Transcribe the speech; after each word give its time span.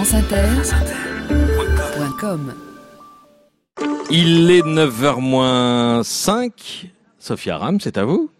franceinter.com 0.00 2.54
Il 4.10 4.50
est 4.50 4.62
9h 4.62 6.02
Sophia 7.18 7.58
Ram, 7.58 7.78
c'est 7.80 7.98
à 7.98 8.06
vous. 8.06 8.30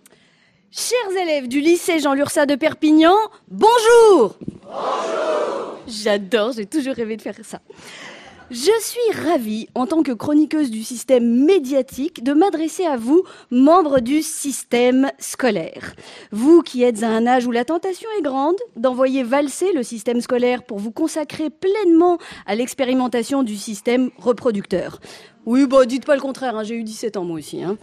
Chers 0.70 1.10
élèves 1.22 1.48
du 1.48 1.60
lycée 1.60 1.98
Jean 1.98 2.14
Lursa 2.14 2.46
de 2.46 2.54
Perpignan, 2.54 3.12
bonjour. 3.50 4.38
Bonjour. 4.64 5.76
J'adore, 5.86 6.52
j'ai 6.52 6.64
toujours 6.64 6.94
rêvé 6.94 7.18
de 7.18 7.22
faire 7.22 7.36
ça. 7.42 7.60
Je 8.50 8.72
suis 8.80 9.28
ravie, 9.28 9.68
en 9.76 9.86
tant 9.86 10.02
que 10.02 10.10
chroniqueuse 10.10 10.72
du 10.72 10.82
système 10.82 11.44
médiatique, 11.44 12.24
de 12.24 12.32
m'adresser 12.32 12.84
à 12.84 12.96
vous, 12.96 13.22
membres 13.52 14.00
du 14.00 14.22
système 14.22 15.12
scolaire. 15.20 15.94
Vous 16.32 16.60
qui 16.60 16.82
êtes 16.82 17.04
à 17.04 17.10
un 17.10 17.28
âge 17.28 17.46
où 17.46 17.52
la 17.52 17.64
tentation 17.64 18.08
est 18.18 18.22
grande 18.22 18.56
d'envoyer 18.74 19.22
valser 19.22 19.72
le 19.72 19.84
système 19.84 20.20
scolaire 20.20 20.64
pour 20.64 20.80
vous 20.80 20.90
consacrer 20.90 21.48
pleinement 21.48 22.18
à 22.44 22.56
l'expérimentation 22.56 23.44
du 23.44 23.56
système 23.56 24.10
reproducteur. 24.18 24.98
Oui, 25.46 25.68
bah 25.68 25.86
dites 25.86 26.04
pas 26.04 26.16
le 26.16 26.20
contraire, 26.20 26.56
hein, 26.56 26.64
j'ai 26.64 26.74
eu 26.74 26.82
17 26.82 27.18
ans 27.18 27.24
moi 27.24 27.38
aussi. 27.38 27.62
Hein. 27.62 27.78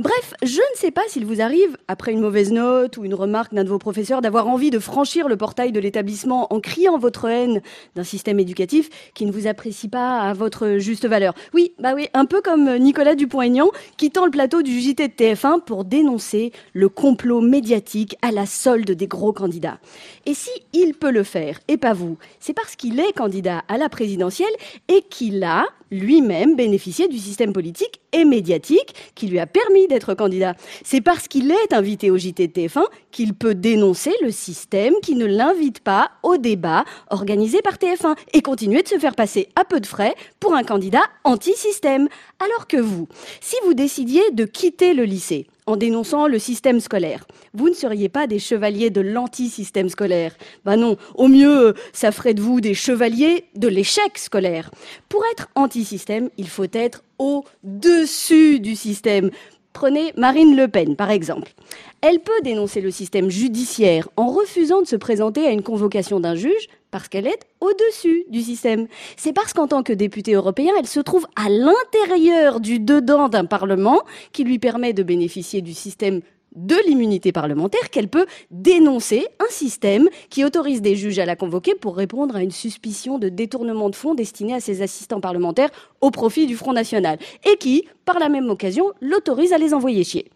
Bref, 0.00 0.32
je 0.42 0.56
ne 0.60 0.76
sais 0.76 0.90
pas 0.90 1.02
s'il 1.08 1.26
vous 1.26 1.42
arrive, 1.42 1.76
après 1.86 2.12
une 2.12 2.20
mauvaise 2.20 2.52
note 2.52 2.96
ou 2.96 3.04
une 3.04 3.12
remarque 3.12 3.52
d'un 3.52 3.64
de 3.64 3.68
vos 3.68 3.76
professeurs, 3.76 4.22
d'avoir 4.22 4.48
envie 4.48 4.70
de 4.70 4.78
franchir 4.78 5.28
le 5.28 5.36
portail 5.36 5.72
de 5.72 5.78
l'établissement 5.78 6.50
en 6.54 6.60
criant 6.60 6.96
votre 6.96 7.26
haine 7.26 7.60
d'un 7.96 8.02
système 8.02 8.40
éducatif 8.40 8.88
qui 9.12 9.26
ne 9.26 9.30
vous 9.30 9.46
apprécie 9.46 9.88
pas 9.88 10.20
à 10.20 10.32
votre 10.32 10.78
juste 10.78 11.06
valeur. 11.06 11.34
Oui, 11.52 11.74
bah 11.78 11.92
oui, 11.94 12.08
un 12.14 12.24
peu 12.24 12.40
comme 12.40 12.78
Nicolas 12.78 13.14
Dupont-Aignan 13.14 13.68
quittant 13.98 14.24
le 14.24 14.30
plateau 14.30 14.62
du 14.62 14.80
JT 14.80 15.06
de 15.06 15.12
TF1 15.12 15.60
pour 15.64 15.84
dénoncer 15.84 16.52
le 16.72 16.88
complot 16.88 17.42
médiatique 17.42 18.16
à 18.22 18.32
la 18.32 18.46
solde 18.46 18.92
des 18.92 19.06
gros 19.06 19.34
candidats. 19.34 19.80
Et 20.24 20.32
si 20.32 20.48
il 20.72 20.94
peut 20.94 21.10
le 21.10 21.24
faire, 21.24 21.60
et 21.68 21.76
pas 21.76 21.92
vous, 21.92 22.16
c'est 22.38 22.54
parce 22.54 22.74
qu'il 22.74 22.98
est 23.00 23.12
candidat 23.12 23.64
à 23.68 23.76
la 23.76 23.90
présidentielle 23.90 24.48
et 24.88 25.02
qu'il 25.10 25.44
a 25.44 25.66
lui-même 25.90 26.56
bénéficié 26.56 27.08
du 27.08 27.18
système 27.18 27.52
politique 27.52 28.00
et 28.12 28.24
médiatique 28.24 28.94
qui 29.14 29.26
lui 29.26 29.38
a 29.38 29.46
permis 29.46 29.86
d'être 29.88 30.14
candidat. 30.14 30.54
C'est 30.84 31.00
parce 31.00 31.28
qu'il 31.28 31.50
est 31.50 31.72
invité 31.72 32.10
au 32.10 32.18
JT 32.18 32.48
de 32.48 32.52
TF1 32.52 32.84
qu'il 33.10 33.34
peut 33.34 33.54
dénoncer 33.54 34.12
le 34.22 34.30
système 34.30 34.94
qui 35.02 35.14
ne 35.14 35.26
l'invite 35.26 35.80
pas 35.80 36.10
au 36.22 36.36
débat 36.36 36.84
organisé 37.10 37.62
par 37.62 37.74
TF1 37.74 38.16
et 38.32 38.42
continuer 38.42 38.82
de 38.82 38.88
se 38.88 38.98
faire 38.98 39.14
passer 39.14 39.48
à 39.56 39.64
peu 39.64 39.80
de 39.80 39.86
frais 39.86 40.14
pour 40.38 40.54
un 40.54 40.62
candidat 40.62 41.02
anti-système. 41.24 42.08
Alors 42.38 42.66
que 42.66 42.76
vous, 42.76 43.08
si 43.40 43.56
vous 43.64 43.74
décidiez 43.74 44.22
de 44.32 44.44
quitter 44.44 44.94
le 44.94 45.04
lycée, 45.04 45.46
en 45.66 45.76
dénonçant 45.76 46.26
le 46.26 46.38
système 46.38 46.80
scolaire. 46.80 47.26
Vous 47.54 47.68
ne 47.68 47.74
seriez 47.74 48.08
pas 48.08 48.26
des 48.26 48.38
chevaliers 48.38 48.90
de 48.90 49.00
l'anti-système 49.00 49.88
scolaire. 49.88 50.34
Ben 50.64 50.76
non, 50.76 50.96
au 51.14 51.28
mieux, 51.28 51.74
ça 51.92 52.12
ferait 52.12 52.34
de 52.34 52.42
vous 52.42 52.60
des 52.60 52.74
chevaliers 52.74 53.44
de 53.56 53.68
l'échec 53.68 54.18
scolaire. 54.18 54.70
Pour 55.08 55.22
être 55.32 55.48
anti-système, 55.54 56.30
il 56.36 56.48
faut 56.48 56.66
être 56.72 57.02
au-dessus 57.18 58.60
du 58.60 58.76
système. 58.76 59.30
Prenez 59.72 60.12
Marine 60.16 60.56
Le 60.56 60.68
Pen, 60.68 60.96
par 60.96 61.10
exemple. 61.10 61.52
Elle 62.00 62.20
peut 62.20 62.40
dénoncer 62.42 62.80
le 62.80 62.90
système 62.90 63.30
judiciaire 63.30 64.08
en 64.16 64.26
refusant 64.26 64.82
de 64.82 64.86
se 64.86 64.96
présenter 64.96 65.46
à 65.46 65.52
une 65.52 65.62
convocation 65.62 66.20
d'un 66.20 66.34
juge 66.34 66.68
parce 66.90 67.08
qu'elle 67.08 67.26
est 67.26 67.46
au-dessus 67.60 68.24
du 68.28 68.42
système. 68.42 68.88
C'est 69.16 69.32
parce 69.32 69.52
qu'en 69.52 69.68
tant 69.68 69.82
que 69.82 69.92
députée 69.92 70.34
européen, 70.34 70.72
elle 70.78 70.86
se 70.86 71.00
trouve 71.00 71.26
à 71.36 71.48
l'intérieur 71.48 72.60
du 72.60 72.80
dedans 72.80 73.28
d'un 73.28 73.44
Parlement 73.44 74.02
qui 74.32 74.44
lui 74.44 74.58
permet 74.58 74.92
de 74.92 75.02
bénéficier 75.02 75.62
du 75.62 75.72
système 75.72 76.20
de 76.54 76.76
l'immunité 76.86 77.32
parlementaire 77.32 77.90
qu'elle 77.90 78.08
peut 78.08 78.26
dénoncer 78.50 79.26
un 79.38 79.50
système 79.50 80.08
qui 80.28 80.44
autorise 80.44 80.82
des 80.82 80.96
juges 80.96 81.18
à 81.18 81.26
la 81.26 81.36
convoquer 81.36 81.74
pour 81.74 81.96
répondre 81.96 82.36
à 82.36 82.42
une 82.42 82.50
suspicion 82.50 83.18
de 83.18 83.28
détournement 83.28 83.90
de 83.90 83.96
fonds 83.96 84.14
destiné 84.14 84.54
à 84.54 84.60
ses 84.60 84.82
assistants 84.82 85.20
parlementaires 85.20 85.70
au 86.00 86.10
profit 86.10 86.46
du 86.46 86.56
Front 86.56 86.72
National 86.72 87.18
et 87.50 87.56
qui, 87.56 87.86
par 88.04 88.18
la 88.18 88.28
même 88.28 88.50
occasion, 88.50 88.92
l'autorise 89.00 89.52
à 89.52 89.58
les 89.58 89.74
envoyer 89.74 90.04
chier. 90.04 90.30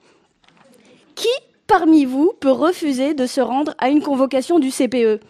Qui 1.15 1.29
parmi 1.67 2.05
vous 2.05 2.33
peut 2.41 2.51
refuser 2.51 3.15
de 3.15 3.27
se 3.27 3.41
rendre 3.41 3.75
à 3.79 3.89
une 3.89 4.03
convocation 4.03 4.59
du 4.59 4.71
CPE 4.71 5.21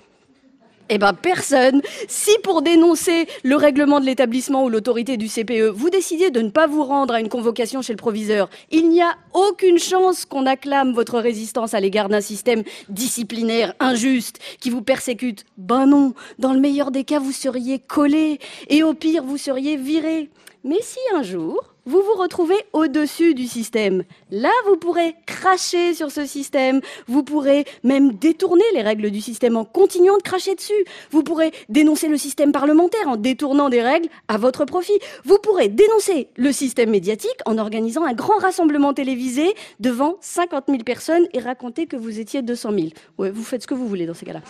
eh 0.89 0.99
ben 0.99 1.13
personne. 1.13 1.83
Si 2.09 2.31
pour 2.43 2.63
dénoncer 2.63 3.27
le 3.43 3.57
règlement 3.57 4.01
de 4.01 4.07
l'établissement 4.07 4.65
ou 4.65 4.69
l'autorité 4.69 5.17
du 5.17 5.29
CPE, 5.29 5.69
vous 5.69 5.91
décidiez 5.91 6.31
de 6.31 6.41
ne 6.41 6.51
pas 6.51 6.67
vous 6.67 6.85
rendre 6.85 7.15
à 7.15 7.21
une 7.21 7.29
convocation 7.29 7.83
chez 7.83 7.93
le 7.93 7.99
proviseur, 7.99 8.51
il 8.71 8.89
n'y 8.89 9.03
a 9.03 9.17
aucune 9.33 9.79
chance 9.79 10.25
qu'on 10.25 10.47
acclame 10.47 10.93
votre 10.93 11.19
résistance 11.19 11.75
à 11.75 11.81
l'égard 11.81 12.09
d'un 12.09 12.21
système 12.21 12.63
disciplinaire 12.89 13.75
injuste 13.81 14.39
qui 14.61 14.71
vous 14.71 14.83
persécute. 14.83 15.45
Ben 15.57 15.87
non, 15.87 16.15
dans 16.39 16.53
le 16.53 16.61
meilleur 16.61 16.91
des 16.91 17.05
cas, 17.05 17.19
vous 17.19 17.33
seriez 17.33 17.79
collé 17.79 18.39
et 18.69 18.83
au 18.83 18.95
pire, 18.95 19.25
vous 19.25 19.39
seriez 19.39 19.77
viré. 19.77 20.31
Mais 20.65 20.81
si 20.81 20.99
un 21.15 21.23
jour, 21.23 21.74
vous 21.87 22.03
vous 22.03 22.15
retrouvez 22.15 22.57
au-dessus 22.73 23.35
du 23.35 23.47
système. 23.47 24.05
Là, 24.31 24.51
vous 24.67 24.77
pourrez 24.77 25.15
cracher 25.27 25.95
sur 25.95 26.11
ce 26.11 26.25
système. 26.25 26.81
Vous 27.07 27.23
pourrez 27.23 27.65
même 27.83 28.13
détourner 28.13 28.65
les 28.75 28.83
règles 28.83 29.11
du 29.11 29.21
système 29.21 29.57
en 29.57 29.65
continuant 29.65 30.17
de 30.17 30.23
cracher 30.23 30.55
dessus. 30.55 30.73
Vous 31.11 31.23
pourrez 31.23 31.53
dénoncer 31.69 32.09
le 32.09 32.17
système 32.17 32.53
parlementaire 32.53 33.07
en 33.09 33.17
détournant 33.17 33.69
des 33.69 33.83
règles 33.83 34.09
à 34.29 34.39
votre 34.39 34.65
profit. 34.65 34.99
Vous 35.25 35.39
pourrez 35.39 35.69
dénoncer 35.69 36.29
le 36.37 36.53
système 36.53 36.91
médiatique 36.91 37.39
en 37.45 37.59
organisant 37.59 38.05
un 38.05 38.15
grand 38.15 38.39
rassemblement 38.39 38.95
télévisé 38.95 39.55
devant 39.81 40.17
50 40.21 40.65
000 40.69 40.79
personnes 40.85 41.27
et 41.33 41.41
raconter 41.41 41.87
que 41.87 41.97
vous 41.97 42.19
étiez 42.19 42.43
200 42.43 42.71
000. 42.73 42.89
Ouais, 43.19 43.31
vous 43.31 43.45
faites 43.45 43.63
ce 43.63 43.67
que 43.67 43.75
vous 43.75 43.87
voulez 43.87 44.07
dans 44.07 44.15
ces 44.15 44.27
cas-là. 44.27 44.41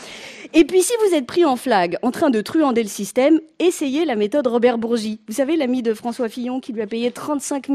Et 0.53 0.65
puis, 0.65 0.83
si 0.83 0.93
vous 1.05 1.15
êtes 1.15 1.27
pris 1.27 1.45
en 1.45 1.57
flag 1.57 1.99
en 2.03 2.11
train 2.11 2.31
de 2.31 2.41
truander 2.41 2.83
le 2.83 2.89
système, 2.89 3.41
essayez 3.59 4.05
la 4.05 4.15
méthode 4.15 4.47
Robert 4.47 4.79
Bourgi. 4.79 5.19
Vous 5.27 5.35
savez, 5.35 5.57
l'ami 5.57 5.83
de 5.83 5.95
François 5.95 6.29
Fillon 6.29 6.61
qui 6.61 6.73
lui 6.73 6.83
a 6.83 6.87
payé 6.87 7.11
35 7.25 7.71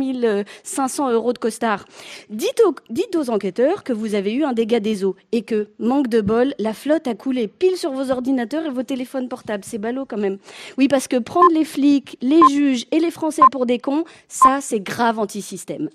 500 0.63 1.11
euros 1.11 1.33
de 1.33 1.39
costard. 1.39 1.85
Dites 2.29 2.61
aux, 2.67 2.75
dites 2.91 3.15
aux 3.15 3.31
enquêteurs 3.31 3.83
que 3.83 3.93
vous 3.93 4.13
avez 4.13 4.31
eu 4.31 4.43
un 4.43 4.53
dégât 4.53 4.79
des 4.79 5.03
eaux 5.03 5.15
et 5.31 5.41
que, 5.41 5.69
manque 5.79 6.07
de 6.07 6.21
bol, 6.21 6.53
la 6.59 6.75
flotte 6.75 7.07
a 7.07 7.15
coulé 7.15 7.47
pile 7.47 7.75
sur 7.75 7.91
vos 7.91 8.11
ordinateurs 8.11 8.67
et 8.67 8.69
vos 8.69 8.83
téléphones 8.83 9.27
portables. 9.27 9.63
C'est 9.65 9.79
ballot 9.79 10.05
quand 10.05 10.19
même. 10.19 10.37
Oui, 10.77 10.87
parce 10.87 11.07
que 11.07 11.17
prendre 11.17 11.51
les 11.51 11.65
flics, 11.65 12.15
les 12.21 12.39
juges 12.51 12.85
et 12.91 12.99
les 12.99 13.09
Français 13.09 13.41
pour 13.51 13.65
des 13.65 13.79
cons, 13.79 14.03
ça, 14.27 14.59
c'est 14.61 14.81
grave 14.81 15.17
anti-système. 15.17 15.89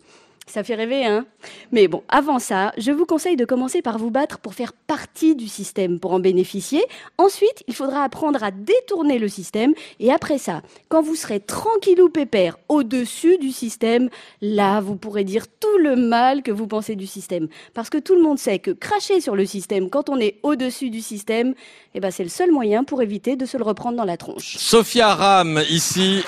Ça 0.46 0.62
fait 0.62 0.74
rêver, 0.74 1.06
hein 1.06 1.24
Mais 1.72 1.88
bon, 1.88 2.02
avant 2.08 2.38
ça, 2.38 2.72
je 2.76 2.92
vous 2.92 3.06
conseille 3.06 3.36
de 3.36 3.46
commencer 3.46 3.80
par 3.80 3.98
vous 3.98 4.10
battre 4.10 4.38
pour 4.38 4.54
faire 4.54 4.72
partie 4.72 5.34
du 5.34 5.48
système, 5.48 5.98
pour 5.98 6.12
en 6.12 6.20
bénéficier. 6.20 6.84
Ensuite, 7.16 7.64
il 7.66 7.74
faudra 7.74 8.04
apprendre 8.04 8.44
à 8.44 8.50
détourner 8.50 9.18
le 9.18 9.28
système. 9.28 9.72
Et 10.00 10.12
après 10.12 10.38
ça, 10.38 10.60
quand 10.88 11.02
vous 11.02 11.16
serez 11.16 11.40
tranquillou 11.40 12.10
pépère 12.10 12.58
au-dessus 12.68 13.38
du 13.38 13.52
système, 13.52 14.10
là, 14.42 14.80
vous 14.80 14.96
pourrez 14.96 15.24
dire 15.24 15.46
tout 15.48 15.78
le 15.78 15.96
mal 15.96 16.42
que 16.42 16.52
vous 16.52 16.66
pensez 16.66 16.94
du 16.94 17.06
système. 17.06 17.48
Parce 17.72 17.88
que 17.88 17.98
tout 17.98 18.14
le 18.14 18.22
monde 18.22 18.38
sait 18.38 18.58
que 18.58 18.70
cracher 18.70 19.22
sur 19.22 19.36
le 19.36 19.46
système 19.46 19.88
quand 19.88 20.10
on 20.10 20.18
est 20.18 20.36
au-dessus 20.42 20.90
du 20.90 21.00
système, 21.00 21.54
eh 21.94 22.00
ben, 22.00 22.10
c'est 22.10 22.22
le 22.22 22.28
seul 22.28 22.52
moyen 22.52 22.84
pour 22.84 23.00
éviter 23.00 23.36
de 23.36 23.46
se 23.46 23.56
le 23.56 23.64
reprendre 23.64 23.96
dans 23.96 24.04
la 24.04 24.18
tronche. 24.18 24.56
Sophia 24.58 25.14
Ram, 25.14 25.62
ici, 25.70 26.22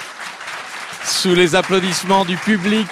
sous 1.04 1.34
les 1.34 1.54
applaudissements 1.54 2.24
du 2.24 2.36
public 2.36 2.86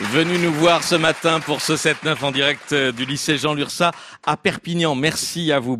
venu 0.00 0.38
nous 0.38 0.52
voir 0.52 0.82
ce 0.82 0.94
matin 0.94 1.40
pour 1.40 1.60
ce 1.60 1.74
7-9 1.74 2.24
en 2.24 2.30
direct 2.32 2.72
euh, 2.72 2.92
du 2.92 3.04
lycée 3.04 3.38
Jean 3.38 3.54
Lursa 3.54 3.92
à 4.24 4.36
Perpignan. 4.36 4.94
Merci 4.94 5.52
à 5.52 5.60
vous. 5.60 5.72